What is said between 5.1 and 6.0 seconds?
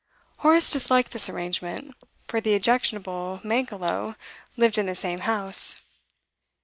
house.